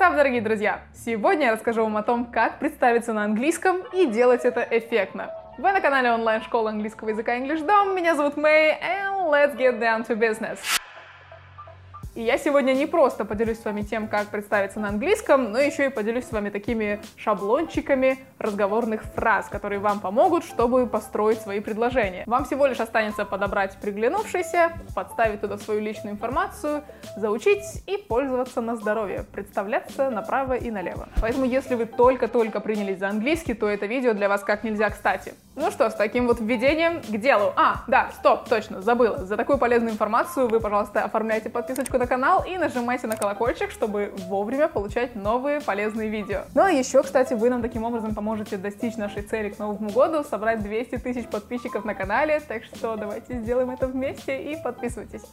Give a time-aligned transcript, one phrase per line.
[0.00, 0.80] What's up, дорогие друзья!
[0.94, 5.30] Сегодня я расскажу вам о том, как представиться на английском и делать это эффектно.
[5.58, 10.06] Вы на канале онлайн-школы английского языка English Dom, меня зовут Мэй, and let's get down
[10.06, 10.58] to business.
[12.16, 15.86] И я сегодня не просто поделюсь с вами тем, как представиться на английском, но еще
[15.86, 22.24] и поделюсь с вами такими шаблончиками разговорных фраз, которые вам помогут, чтобы построить свои предложения.
[22.26, 26.82] Вам всего лишь останется подобрать приглянувшийся, подставить туда свою личную информацию,
[27.16, 31.08] заучить и пользоваться на здоровье, представляться направо и налево.
[31.20, 35.32] Поэтому, если вы только-только принялись за английский, то это видео для вас как нельзя кстати.
[35.60, 37.52] Ну что, с таким вот введением к делу.
[37.54, 39.26] А, да, стоп, точно, забыла.
[39.26, 44.14] За такую полезную информацию вы, пожалуйста, оформляйте подписочку на канал и нажимайте на колокольчик, чтобы
[44.26, 46.44] вовремя получать новые полезные видео.
[46.54, 50.24] Ну и еще, кстати, вы нам таким образом поможете достичь нашей цели к Новому году,
[50.24, 55.26] собрать 200 тысяч подписчиков на канале, так что давайте сделаем это вместе и подписывайтесь.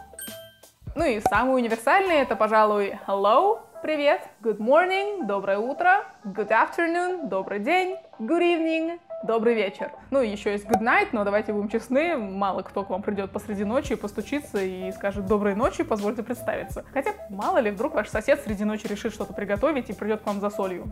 [0.94, 7.60] Ну и самый универсальный это, пожалуй, hello, привет, good morning, доброе утро, good afternoon, добрый
[7.60, 9.92] день, good evening, добрый вечер.
[10.12, 13.32] Ну и еще есть good night, но давайте будем честны, мало кто к вам придет
[13.32, 16.86] посреди ночи, постучится и скажет доброй ночи, позвольте представиться.
[16.94, 20.40] Хотя, мало ли, вдруг ваш сосед среди ночи решит что-то приготовить и придет к вам
[20.40, 20.86] за солью.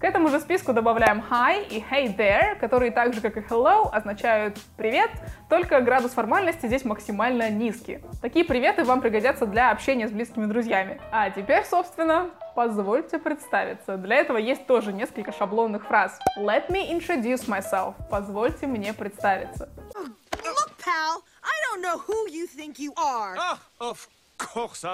[0.00, 3.88] К этому же списку добавляем hi и hey there, которые так же, как и hello,
[3.90, 5.10] означают привет,
[5.48, 8.00] только градус формальности здесь максимально низкий.
[8.20, 11.00] Такие приветы вам пригодятся для общения с близкими друзьями.
[11.10, 13.96] А теперь, собственно, позвольте представиться.
[13.96, 16.18] Для этого есть тоже несколько шаблонных фраз.
[16.38, 17.94] Let me introduce myself.
[18.10, 19.68] Позвольте мне представиться.
[19.94, 23.36] Look, pal, I don't know who you think you are.
[23.38, 24.06] Ah, of
[24.38, 24.84] course.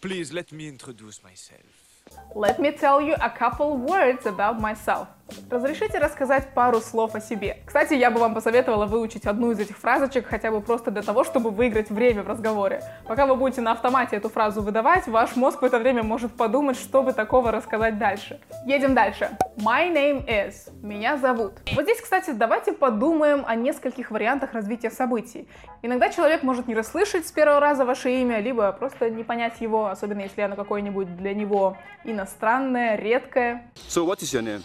[0.00, 1.89] Please let me introduce myself.
[2.34, 5.08] Let me tell you a couple words about myself.
[5.50, 7.58] Разрешите рассказать пару слов о себе.
[7.66, 11.24] Кстати, я бы вам посоветовала выучить одну из этих фразочек хотя бы просто для того,
[11.24, 12.82] чтобы выиграть время в разговоре.
[13.06, 16.78] Пока вы будете на автомате эту фразу выдавать, ваш мозг в это время может подумать,
[16.78, 18.40] что бы такого рассказать дальше.
[18.64, 19.30] Едем дальше.
[19.56, 20.72] My name is.
[20.82, 21.54] Меня зовут.
[21.74, 25.48] Вот здесь, кстати, давайте подумаем о нескольких вариантах развития событий.
[25.82, 29.86] Иногда человек может не расслышать с первого раза ваше имя, либо просто не понять его,
[29.88, 33.70] особенно если оно какое-нибудь для него иностранное, редкое.
[33.88, 34.62] So what is your name?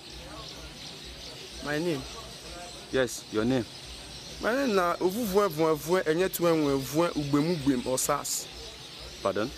[1.65, 2.01] My name.
[2.91, 3.65] Yes, your name.
[4.41, 8.47] My name na ovuvue vuevue enye tuenwevue ugbemugbe osas.
[9.23, 9.49] Pardon?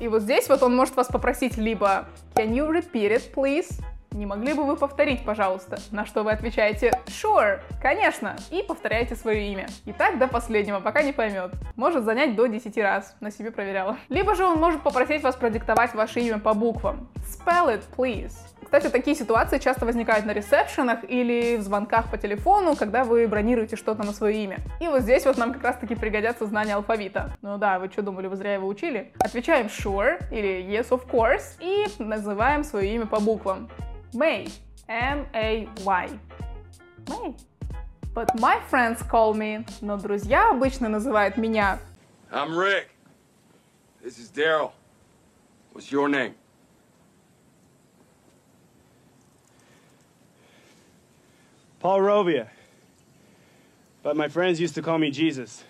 [0.00, 3.80] И вот здесь вот он может вас попросить либо Can you repeat it, please?
[4.12, 5.78] Не могли бы вы повторить, пожалуйста?
[5.90, 9.68] На что вы отвечаете Sure, конечно, и повторяете свое имя.
[9.84, 11.52] И так до последнего, пока не поймет.
[11.76, 13.98] Может занять до 10 раз, на себе проверяла.
[14.08, 17.08] Либо же он может попросить вас продиктовать ваше имя по буквам.
[17.16, 18.32] Spell it, please.
[18.68, 23.76] Кстати, такие ситуации часто возникают на ресепшенах или в звонках по телефону, когда вы бронируете
[23.76, 24.58] что-то на свое имя.
[24.80, 27.32] И вот здесь вот нам как раз-таки пригодятся знания алфавита.
[27.40, 29.12] Ну да, вы что думали, вы зря его учили?
[29.20, 33.70] Отвечаем sure или yes of course и называем свое имя по буквам.
[34.13, 34.47] May.
[34.87, 36.19] M-A-Y.
[37.09, 37.35] May.
[38.13, 39.65] But my friends call me.
[39.81, 41.79] Но друзья обычно называют меня
[42.31, 42.89] I'm Rick.
[44.03, 44.71] This is Daryl.
[45.73, 46.33] What's your name?
[51.79, 52.47] Paul Rovia.
[54.03, 55.63] But my friends used to call me Jesus.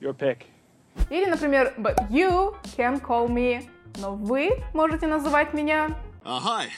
[0.00, 0.46] Your pick.
[1.10, 3.68] Или, например, but you can call me.
[3.98, 6.68] Но вы можете называть меня Uh, hi,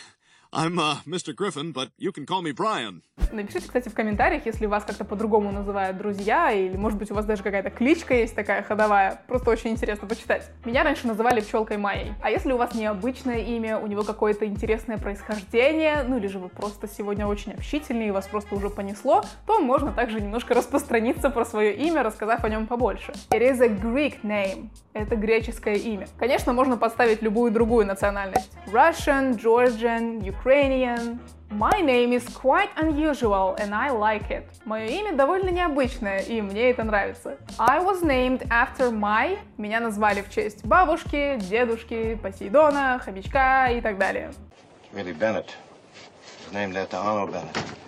[0.53, 1.33] I'm uh, Mr.
[1.33, 3.01] Griffin, but you can call me Brian.
[3.31, 7.23] Напишите, кстати, в комментариях, если вас как-то по-другому называют друзья, или, может быть, у вас
[7.23, 9.23] даже какая-то кличка есть такая ходовая.
[9.27, 10.49] Просто очень интересно почитать.
[10.65, 12.13] Меня раньше называли пчелкой Майей.
[12.21, 16.49] А если у вас необычное имя, у него какое-то интересное происхождение, ну или же вы
[16.49, 21.45] просто сегодня очень общительный и вас просто уже понесло, то можно также немножко распространиться про
[21.45, 23.13] свое имя, рассказав о нем побольше.
[23.29, 24.69] It is a Greek name.
[24.91, 26.07] Это греческое имя.
[26.19, 28.51] Конечно, можно подставить любую другую национальность.
[28.67, 34.45] Russian, Georgian, Ukrainian, My name is quite unusual and I like it.
[34.65, 37.37] Мое имя довольно необычное, и мне это нравится.
[37.59, 39.37] I was named after my...
[39.57, 44.31] Меня назвали в честь бабушки, дедушки, Посейдона, хомячка и так далее.
[44.93, 45.49] Really Bennett.
[46.51, 47.80] Named after Arnold Bennett.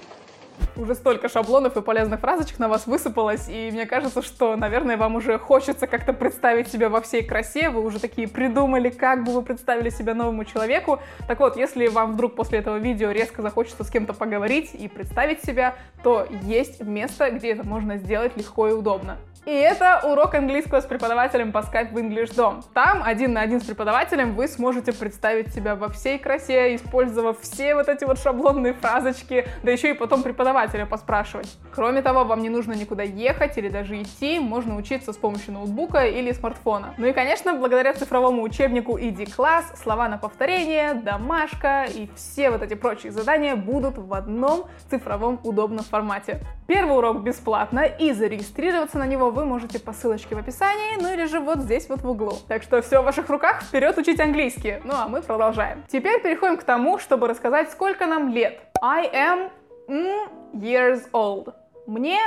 [0.76, 5.16] Уже столько шаблонов и полезных фразочек на вас высыпалось, и мне кажется, что, наверное, вам
[5.16, 9.44] уже хочется как-то представить себя во всей красе, вы уже такие придумали, как бы вы
[9.44, 11.00] представили себя новому человеку.
[11.28, 15.44] Так вот, если вам вдруг после этого видео резко захочется с кем-то поговорить и представить
[15.44, 19.18] себя, то есть место, где это можно сделать легко и удобно.
[19.45, 22.63] И это урок английского с преподавателем по Skype в English Dom.
[22.74, 27.75] Там один на один с преподавателем вы сможете представить себя во всей красе, использовав все
[27.75, 31.57] вот эти вот шаблонные фразочки, да еще и потом преподавателя поспрашивать.
[31.75, 36.06] Кроме того, вам не нужно никуда ехать или даже идти, можно учиться с помощью ноутбука
[36.06, 36.94] или смартфона.
[36.98, 42.62] Ну и, конечно, благодаря цифровому учебнику ID Class слова на повторение, домашка и все вот
[42.62, 46.39] эти прочие задания будут в одном цифровом удобном формате.
[46.66, 51.26] Первый урок бесплатно, и зарегистрироваться на него вы можете по ссылочке в описании, ну или
[51.26, 52.34] же вот здесь вот в углу.
[52.48, 54.80] Так что все в ваших руках, вперед учить английский.
[54.84, 55.84] Ну а мы продолжаем.
[55.92, 58.60] Теперь переходим к тому, чтобы рассказать, сколько нам лет.
[58.82, 59.50] I am
[60.54, 61.54] years old.
[61.88, 62.20] Мне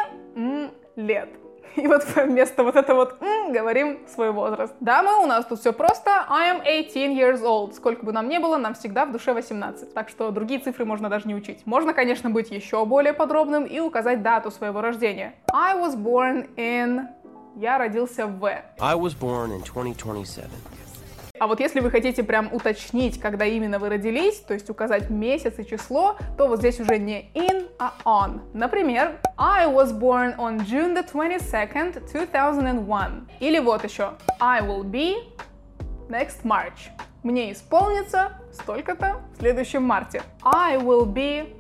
[0.97, 1.31] лет.
[1.77, 4.75] И вот вместо вот этого вот «м» говорим свой возраст.
[4.81, 6.11] Дамы, у нас тут все просто.
[6.29, 7.75] I am 18 years old.
[7.75, 9.93] Сколько бы нам ни было, нам всегда в душе 18.
[9.95, 11.67] Так что другие цифры можно даже не учить.
[11.67, 15.35] Можно, конечно, быть еще более подробным и указать дату своего рождения.
[15.53, 17.07] I was born in...
[17.57, 18.45] Я родился в...
[18.45, 20.45] I was born in 2027.
[21.39, 25.59] А вот если вы хотите прям уточнить, когда именно вы родились, то есть указать месяц
[25.59, 28.41] и число, то вот здесь уже не in, а on.
[28.55, 33.29] Например, I was born on June the 22nd, 2001.
[33.41, 35.15] Или вот еще, I will be
[36.09, 36.91] next March.
[37.23, 40.23] Мне исполнится столько-то в следующем марте.
[40.43, 41.56] I will be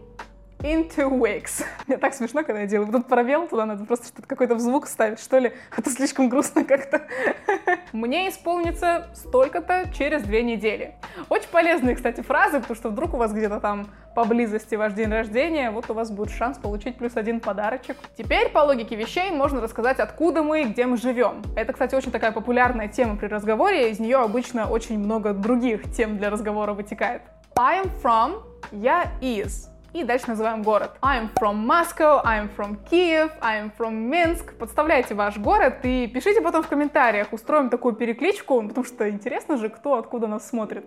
[0.72, 1.10] in two.
[1.86, 2.90] Мне так смешно, когда я делаю.
[2.90, 5.52] Тут пробел, туда надо просто что-то какой-то звук ставить, что ли.
[5.70, 7.02] А слишком грустно как-то.
[7.92, 10.94] Мне исполнится столько-то через две недели.
[11.28, 15.70] Очень полезные, кстати, фразы, потому что вдруг у вас где-то там поблизости ваш день рождения,
[15.70, 17.96] вот у вас будет шанс получить плюс один подарочек.
[18.16, 21.42] Теперь, по логике вещей, можно рассказать, откуда мы и где мы живем.
[21.54, 26.16] Это, кстати, очень такая популярная тема при разговоре, из нее обычно очень много других тем
[26.16, 27.22] для разговора вытекает.
[27.58, 28.42] I am from,
[28.72, 30.92] я из и дальше называем город.
[31.00, 34.54] I'm from Moscow, I'm from Kiev, I'm from Minsk.
[34.58, 37.32] Подставляйте ваш город и пишите потом в комментариях.
[37.32, 40.84] Устроим такую перекличку, потому что интересно же, кто откуда нас смотрит.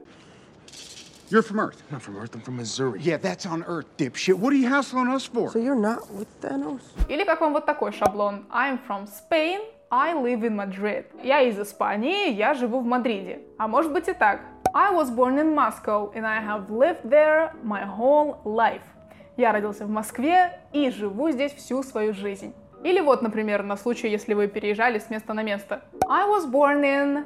[1.31, 1.77] You're from Earth.
[1.91, 2.99] I'm from Earth, I'm from Missouri.
[3.01, 4.35] Yeah, that's on Earth, dipshit.
[4.35, 5.51] What are you hassling us for?
[5.51, 6.81] So you're not with Thanos?
[7.07, 8.45] Или как вам вот такой шаблон.
[8.51, 9.61] I'm from Spain,
[9.91, 11.05] I live in Madrid.
[11.23, 13.41] Я из Испании, я живу в Мадриде.
[13.57, 14.41] А может быть и так.
[14.73, 18.83] I was born in Moscow and I have lived there my whole life.
[19.39, 22.53] Я родился в Москве и живу здесь всю свою жизнь.
[22.83, 25.81] Или вот, например, на случай, если вы переезжали с места на место.
[26.09, 27.25] I was born in...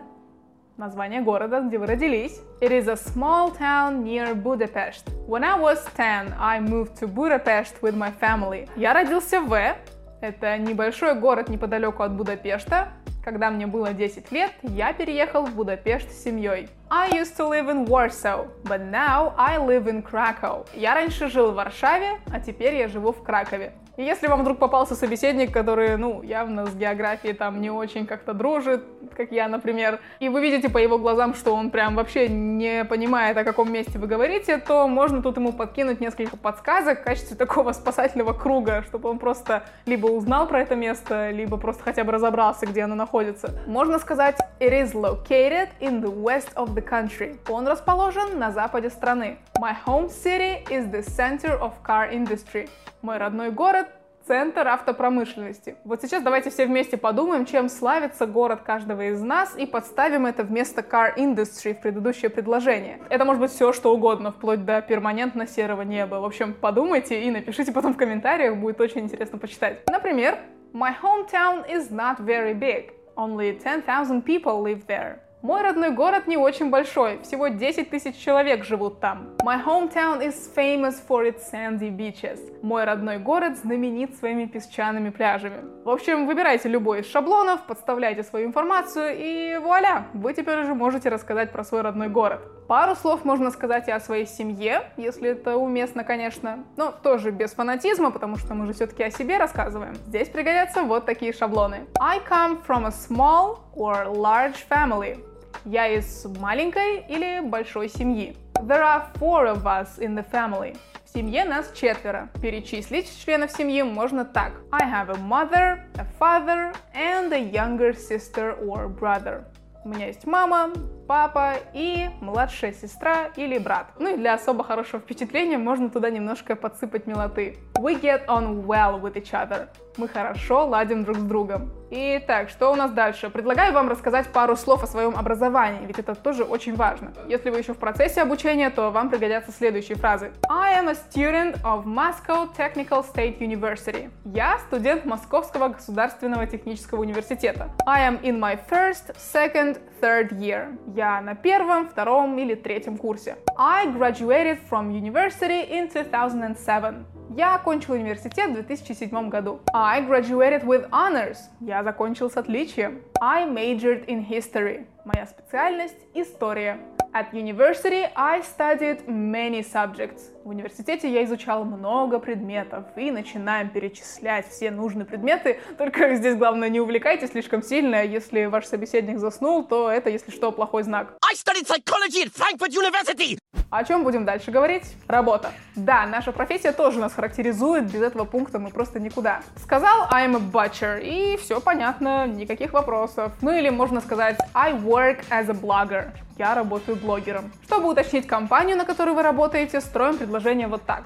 [0.78, 2.40] Название города, где вы родились.
[2.62, 5.12] It is a small town near Budapest.
[5.28, 8.70] When I was 10, I moved to Budapest with my family.
[8.76, 9.76] Я родился в...
[10.22, 12.90] Это небольшой город неподалеку от Будапешта.
[13.24, 16.68] Когда мне было 10 лет, я переехал в Будапешт с семьей.
[16.90, 20.68] I used to live in Warsaw, but now I live in Krakow.
[20.74, 23.72] Я раньше жил в Варшаве, а теперь я живу в Кракове.
[23.96, 28.34] И если вам вдруг попался собеседник, который, ну, явно с географией там не очень как-то
[28.34, 28.84] дружит,
[29.16, 33.38] как я, например, и вы видите по его глазам, что он прям вообще не понимает,
[33.38, 37.72] о каком месте вы говорите, то можно тут ему подкинуть несколько подсказок в качестве такого
[37.74, 42.66] спасательного круга, чтобы он просто либо узнал про это место, либо просто хотя бы разобрался,
[42.66, 43.52] где оно находится.
[43.68, 47.38] Можно сказать, it is located in the west of the country.
[47.50, 49.38] Он расположен на западе страны.
[49.60, 52.70] My home city is the center of car industry.
[53.02, 53.88] Мой родной город
[54.28, 55.76] центр автопромышленности.
[55.84, 60.44] Вот сейчас давайте все вместе подумаем, чем славится город каждого из нас и подставим это
[60.44, 63.00] вместо car industry в предыдущее предложение.
[63.10, 66.16] Это может быть все, что угодно, вплоть до перманентно серого неба.
[66.16, 69.82] В общем, подумайте и напишите потом в комментариях, будет очень интересно почитать.
[69.90, 70.38] Например,
[70.74, 72.94] My hometown is not very big.
[73.16, 75.20] Only 10,000 people live there.
[75.44, 79.36] Мой родной город не очень большой, всего 10 тысяч человек живут там.
[79.44, 82.40] My hometown is famous for its sandy beaches.
[82.62, 85.66] Мой родной город знаменит своими песчаными пляжами.
[85.84, 91.10] В общем, выбирайте любой из шаблонов, подставляйте свою информацию и вуаля, вы теперь уже можете
[91.10, 92.40] рассказать про свой родной город.
[92.70, 97.52] Пару слов можно сказать и о своей семье, если это уместно, конечно, но тоже без
[97.52, 99.96] фанатизма, потому что мы же все-таки о себе рассказываем.
[100.08, 101.82] Здесь пригодятся вот такие шаблоны.
[102.00, 105.22] I come from a small or large family.
[105.66, 108.36] Я из маленькой или большой семьи.
[108.56, 110.78] There are four of us in the family.
[111.06, 112.28] В семье нас четверо.
[112.42, 114.52] Перечислить членов семьи можно так.
[114.72, 119.46] I have a mother, a father and a younger sister or brother.
[119.86, 120.74] У меня есть мама,
[121.08, 123.88] папа и младшая сестра или брат.
[124.00, 127.58] Ну и для особо хорошего впечатления можно туда немножко подсыпать милоты.
[127.78, 129.68] We get on well with each other.
[129.98, 131.72] Мы хорошо ладим друг с другом.
[131.92, 133.30] Итак, что у нас дальше?
[133.30, 137.14] Предлагаю вам рассказать пару слов о своем образовании, ведь это тоже очень важно.
[137.28, 140.32] Если вы еще в процессе обучения, то вам пригодятся следующие фразы.
[140.50, 144.10] I am a student of Moscow Technical State University.
[144.26, 147.70] Я студент Московского государственного технического университета.
[147.86, 150.76] I am in my first, second, third year.
[150.96, 153.38] Я на первом, втором или третьем курсе.
[153.58, 157.06] I graduated from university in 2007.
[157.36, 159.60] Я окончил университет в 2007 году.
[159.74, 161.38] I graduated with honors.
[161.62, 163.02] Я закончил с отличием.
[163.20, 164.86] I majored in history.
[165.04, 166.80] Моя специальность— история.
[167.12, 170.22] At university I studied many subjects.
[170.44, 175.60] В университете я изучал много предметов и начинаем перечислять все нужные предметы.
[175.80, 178.04] Только здесь главное не увлекайтесь слишком сильно.
[178.04, 181.18] Если ваш собеседник заснул, то это, если что, плохой знак.
[181.28, 183.43] I studied psychology at Frankfurt University!
[183.74, 184.96] О чем будем дальше говорить?
[185.08, 185.50] Работа.
[185.76, 189.40] Да, наша профессия тоже нас характеризует, без этого пункта мы просто никуда.
[189.56, 193.32] Сказал I'm a butcher, и все понятно, никаких вопросов.
[193.42, 196.12] Ну или можно сказать I work as a blogger.
[196.38, 197.52] Я работаю блогером.
[197.64, 201.06] Чтобы уточнить компанию, на которой вы работаете, строим предложение вот так.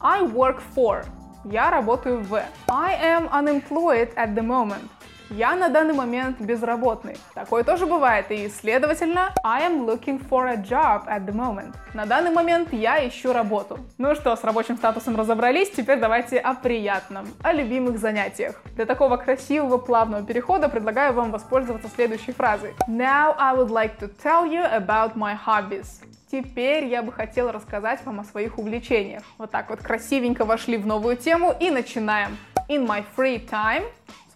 [0.00, 1.04] I work for.
[1.44, 2.34] Я работаю в.
[2.68, 4.90] I am unemployed at the moment.
[5.30, 7.18] Я на данный момент безработный.
[7.34, 11.74] Такое тоже бывает, и, следовательно, I am looking for a job at the moment.
[11.92, 13.78] На данный момент я ищу работу.
[13.98, 18.56] Ну что, с рабочим статусом разобрались, теперь давайте о приятном, о любимых занятиях.
[18.74, 22.74] Для такого красивого плавного перехода предлагаю вам воспользоваться следующей фразой.
[22.88, 26.00] Now I would like to tell you about my hobbies.
[26.30, 29.22] Теперь я бы хотела рассказать вам о своих увлечениях.
[29.38, 32.36] Вот так вот красивенько вошли в новую тему и начинаем.
[32.68, 33.84] In my free time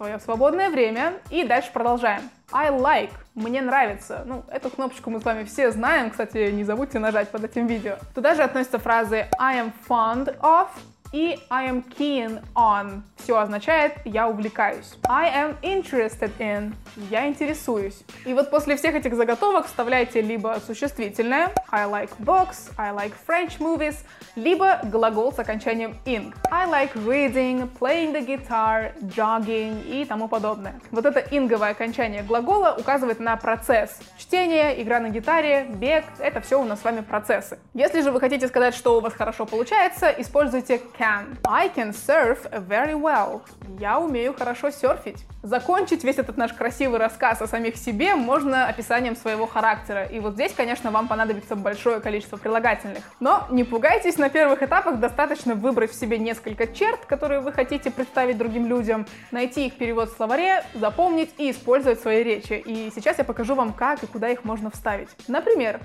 [0.02, 1.14] свое свободное время.
[1.30, 2.22] И дальше продолжаем.
[2.50, 3.12] I like.
[3.34, 4.24] Мне нравится.
[4.26, 6.10] Ну, эту кнопочку мы с вами все знаем.
[6.10, 7.96] Кстати, не забудьте нажать под этим видео.
[8.14, 10.68] Туда же относятся фразы I am fond of
[11.12, 13.02] и I am keen on.
[13.16, 14.94] Все означает «я увлекаюсь».
[15.08, 16.74] I am interested in.
[17.10, 18.02] Я интересуюсь.
[18.24, 23.58] И вот после всех этих заготовок вставляйте либо существительное I like books, I like French
[23.58, 23.96] movies,
[24.36, 26.34] либо глагол с окончанием ing.
[26.50, 30.80] I like reading, playing the guitar, jogging и тому подобное.
[30.90, 33.98] Вот это инговое окончание глагола указывает на процесс.
[34.18, 37.58] Чтение, игра на гитаре, бег— это все у нас с вами процессы.
[37.74, 41.36] Если же вы хотите сказать, что у вас хорошо получается, используйте can.
[41.44, 43.42] I can surf very well.
[43.80, 45.24] Я умею хорошо серфить.
[45.42, 50.04] Закончить весь этот наш красивый рассказ о самих себе можно описанием своего характера.
[50.04, 53.02] И вот здесь, конечно, вам понадобится большое количество прилагательных.
[53.18, 57.90] Но не пугайтесь, на первых этапах достаточно выбрать в себе несколько черт, которые вы хотите
[57.90, 62.52] представить другим людям, найти их перевод в словаре, запомнить и использовать в своей речи.
[62.52, 65.08] И сейчас я покажу вам, как и куда их можно вставить.
[65.26, 65.80] Например,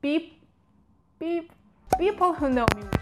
[0.00, 0.34] пип,
[1.18, 1.50] пип,
[1.98, 3.01] People who know me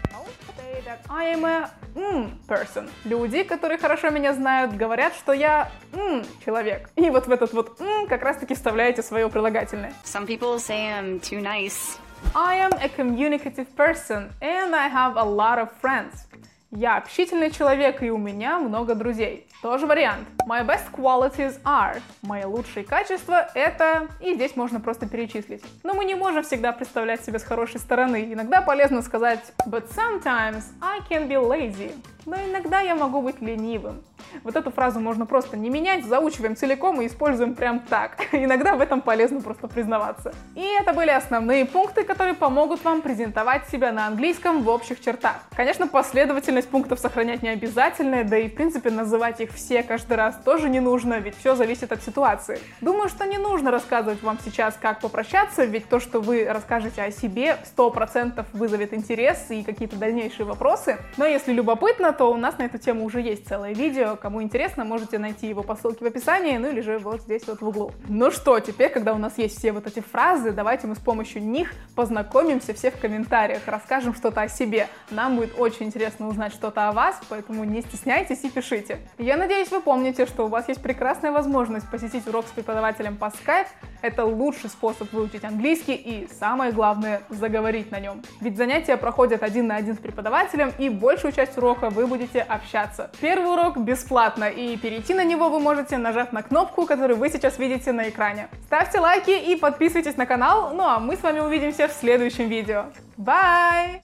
[0.81, 2.89] say that I am a mm person.
[3.05, 6.89] Люди, которые хорошо меня знают, говорят, что я mm человек.
[6.95, 9.93] И вот в этот вот mm как раз-таки вставляете свое прилагательное.
[10.03, 11.97] Some people say I'm too nice.
[12.35, 16.27] I am a communicative person and I have a lot of friends.
[16.73, 19.45] Я общительный человек, и у меня много друзей.
[19.61, 20.25] Тоже вариант.
[20.47, 22.01] My best qualities are.
[22.21, 24.07] Мои лучшие качества это...
[24.21, 25.61] И здесь можно просто перечислить.
[25.83, 28.31] Но мы не можем всегда представлять себя с хорошей стороны.
[28.31, 31.93] Иногда полезно сказать But sometimes I can be lazy.
[32.25, 34.01] Но иногда я могу быть ленивым.
[34.43, 38.27] Вот эту фразу можно просто не менять, заучиваем целиком и используем прям так.
[38.31, 40.33] Иногда в этом полезно просто признаваться.
[40.55, 45.35] И это были основные пункты, которые помогут вам презентовать себя на английском в общих чертах.
[45.55, 50.35] Конечно, последовательность пунктов сохранять не обязательно, да и в принципе называть их все каждый раз
[50.43, 52.59] тоже не нужно, ведь все зависит от ситуации.
[52.81, 57.11] Думаю, что не нужно рассказывать вам сейчас, как попрощаться, ведь то, что вы расскажете о
[57.11, 60.97] себе, 100% вызовет интерес и какие-то дальнейшие вопросы.
[61.17, 64.85] Но если любопытно, то у нас на эту тему уже есть целое видео, Кому интересно,
[64.85, 67.91] можете найти его по ссылке в описании, ну или же вот здесь вот в углу.
[68.07, 71.41] Ну что, теперь, когда у нас есть все вот эти фразы, давайте мы с помощью
[71.41, 74.89] них познакомимся все в комментариях, расскажем что-то о себе.
[75.09, 78.99] Нам будет очень интересно узнать что-то о вас, поэтому не стесняйтесь и пишите.
[79.17, 83.25] Я надеюсь, вы помните, что у вас есть прекрасная возможность посетить урок с преподавателем по
[83.25, 83.67] Skype.
[84.03, 88.21] Это лучший способ выучить английский и, самое главное, заговорить на нем.
[88.39, 93.09] Ведь занятия проходят один на один с преподавателем, и большую часть урока вы будете общаться.
[93.19, 97.29] Первый урок бесплатный бесплатно, и перейти на него вы можете, нажав на кнопку, которую вы
[97.29, 98.47] сейчас видите на экране.
[98.65, 102.85] Ставьте лайки и подписывайтесь на канал, ну а мы с вами увидимся в следующем видео.
[103.17, 103.99] Bye!